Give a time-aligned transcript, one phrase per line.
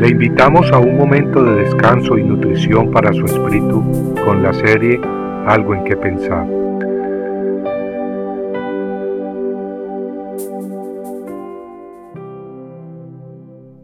[0.00, 4.98] Le invitamos a un momento de descanso y nutrición para su espíritu con la serie
[5.46, 6.46] Algo en que pensar.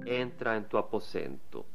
[0.07, 1.67] Entra en tu aposento.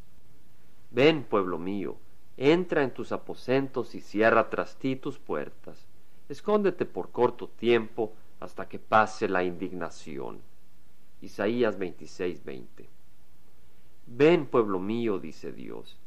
[0.89, 1.97] Ven, pueblo mío,
[2.35, 5.85] entra en tus aposentos y cierra tras ti tus puertas.
[6.29, 10.39] Escóndete por corto tiempo hasta que pase la indignación.
[11.21, 13.00] Isaías 26:20.
[14.13, 15.97] Ven, pueblo mío, dice Dios,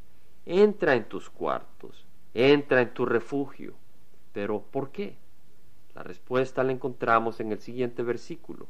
[0.45, 2.05] entra en tus cuartos,
[2.35, 3.73] entra en tu refugio.
[4.31, 5.17] Pero ¿por qué?
[5.95, 8.67] La respuesta la encontramos en el siguiente versículo,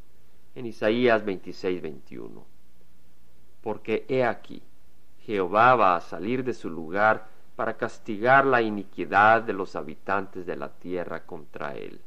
[0.56, 2.46] en Isaías 26:21.
[3.62, 4.64] Porque he aquí,
[5.26, 7.28] Jehová va a salir de su lugar
[7.58, 12.00] para castigar la iniquidad de los habitantes de la tierra contra él.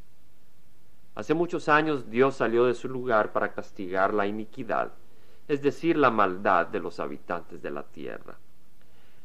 [1.14, 4.92] Hace muchos años Dios salió de su lugar para castigar la iniquidad,
[5.48, 8.38] es decir, la maldad de los habitantes de la tierra.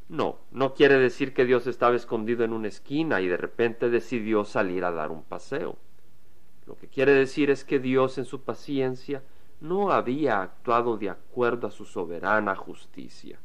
[0.07, 4.45] No, no quiere decir que Dios estaba escondido en una esquina y de repente decidió
[4.45, 5.77] salir a dar un paseo.
[6.65, 9.21] Lo que quiere decir es que Dios en su paciencia
[9.59, 13.39] no había actuado de acuerdo a su soberana justicia.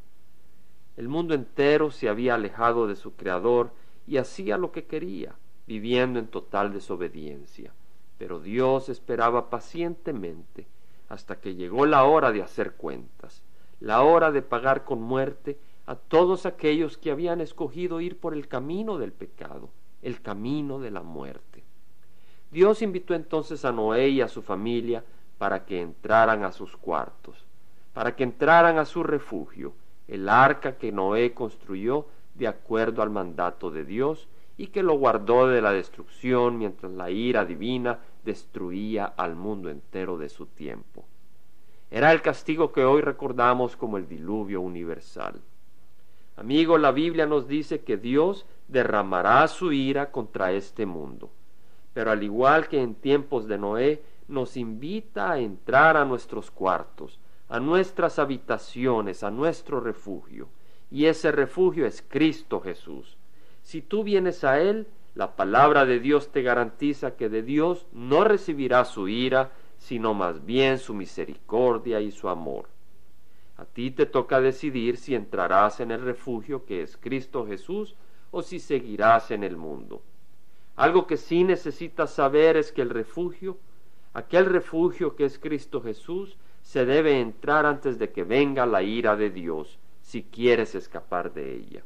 [0.95, 3.71] El mundo entero se había alejado de su Creador
[4.05, 5.35] y hacía lo que quería,
[5.67, 7.73] viviendo en total desobediencia.
[8.17, 10.67] Pero Dios esperaba pacientemente
[11.09, 13.43] hasta que llegó la hora de hacer cuentas,
[13.79, 15.57] la hora de pagar con muerte
[15.87, 19.69] a todos aquellos que habían escogido ir por el camino del pecado,
[20.03, 21.63] el camino de la muerte.
[22.51, 25.03] Dios invitó entonces a Noé y a su familia
[25.39, 27.45] para que entraran a sus cuartos,
[27.93, 29.73] para que entraran a su refugio,
[30.07, 35.47] el arca que Noé construyó de acuerdo al mandato de Dios y que lo guardó
[35.47, 37.99] de la destrucción mientras la ira divina
[38.29, 41.03] destruía al mundo entero de su tiempo.
[41.89, 45.41] Era el castigo que hoy recordamos como el diluvio universal.
[46.37, 51.31] Amigo, la Biblia nos dice que Dios derramará su ira contra este mundo,
[51.95, 57.19] pero al igual que en tiempos de Noé, nos invita a entrar a nuestros cuartos,
[57.49, 60.49] a nuestras habitaciones, a nuestro refugio.
[60.91, 63.17] Y ese refugio es Cristo Jesús.
[63.63, 64.85] Si tú vienes a Él,
[65.19, 70.45] la palabra de Dios te garantiza que de Dios no recibirás su ira, sino más
[70.45, 72.69] bien su misericordia y su amor.
[73.57, 77.97] A ti te toca decidir si entrarás en el refugio que es Cristo Jesús
[78.31, 80.01] o si seguirás en el mundo.
[80.77, 83.57] Algo que sí necesitas saber es que el refugio,
[84.13, 89.17] aquel refugio que es Cristo Jesús, se debe entrar antes de que venga la ira
[89.17, 91.83] de Dios, si quieres escapar de ella.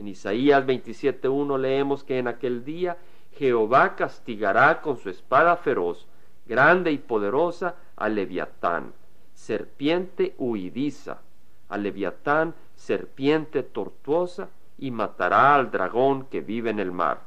[0.00, 2.96] En Isaías 27.1 leemos que en aquel día
[3.34, 6.06] Jehová castigará con su espada feroz,
[6.46, 8.94] grande y poderosa, a Leviatán,
[9.34, 11.20] serpiente huidiza,
[11.68, 17.20] a Leviatán, serpiente tortuosa, y matará al dragón que vive en el mar.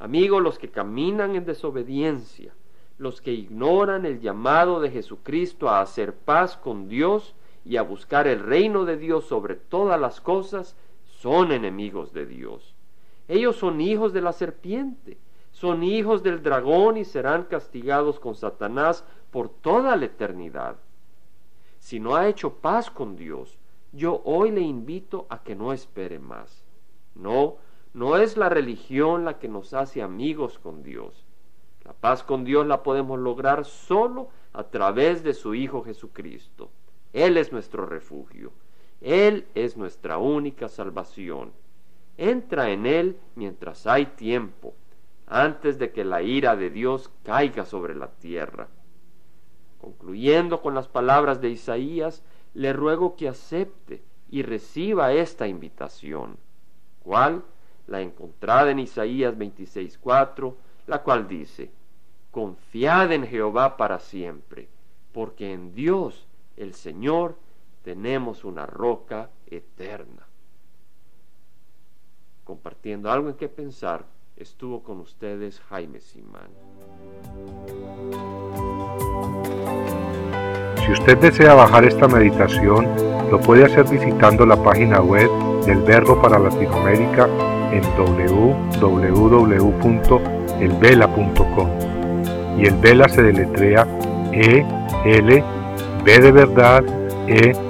[0.00, 2.52] Amigos, los que caminan en desobediencia,
[2.98, 8.26] los que ignoran el llamado de Jesucristo a hacer paz con Dios y a buscar
[8.26, 10.74] el reino de Dios sobre todas las cosas,
[11.20, 12.74] son enemigos de Dios.
[13.28, 15.18] Ellos son hijos de la serpiente,
[15.52, 20.76] son hijos del dragón y serán castigados con Satanás por toda la eternidad.
[21.78, 23.58] Si no ha hecho paz con Dios,
[23.92, 26.64] yo hoy le invito a que no espere más.
[27.14, 27.56] No,
[27.92, 31.26] no es la religión la que nos hace amigos con Dios.
[31.84, 36.70] La paz con Dios la podemos lograr solo a través de su Hijo Jesucristo.
[37.12, 38.52] Él es nuestro refugio.
[39.00, 41.52] Él es nuestra única salvación.
[42.16, 44.74] Entra en Él mientras hay tiempo,
[45.26, 48.68] antes de que la ira de Dios caiga sobre la tierra.
[49.80, 52.22] Concluyendo con las palabras de Isaías,
[52.52, 56.36] le ruego que acepte y reciba esta invitación.
[57.02, 57.42] ¿Cuál?
[57.86, 60.54] La encontrada en Isaías 26.4
[60.90, 61.70] la cual dice,
[62.32, 64.68] Confiad en Jehová para siempre,
[65.12, 67.36] porque en Dios, el Señor,
[67.82, 70.26] tenemos una roca eterna.
[72.44, 74.04] Compartiendo algo en qué pensar,
[74.36, 76.50] estuvo con ustedes Jaime Simán.
[80.84, 82.88] Si usted desea bajar esta meditación,
[83.30, 85.30] lo puede hacer visitando la página web
[85.64, 87.28] del Verbo para Latinoamérica
[87.70, 88.80] en www.elvela.com.
[92.58, 93.86] Y el Vela se deletrea
[94.32, 94.66] E
[95.04, 95.44] L
[96.04, 96.84] B de verdad
[97.28, 97.69] E